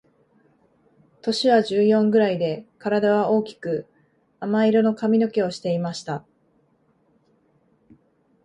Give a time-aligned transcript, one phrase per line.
[1.21, 3.85] 年は十四ぐらいで、体は大きく
[4.39, 6.25] 亜麻色の髪の毛をしていました。